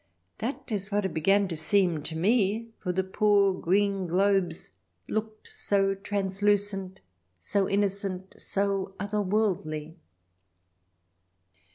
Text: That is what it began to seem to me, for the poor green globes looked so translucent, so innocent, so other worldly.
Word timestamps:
That 0.39 0.71
is 0.71 0.91
what 0.91 1.05
it 1.05 1.13
began 1.13 1.47
to 1.49 1.55
seem 1.55 2.01
to 2.05 2.15
me, 2.15 2.69
for 2.79 2.91
the 2.91 3.03
poor 3.03 3.53
green 3.53 4.07
globes 4.07 4.71
looked 5.07 5.47
so 5.47 5.93
translucent, 5.93 7.01
so 7.39 7.69
innocent, 7.69 8.35
so 8.41 8.95
other 8.99 9.21
worldly. 9.21 9.97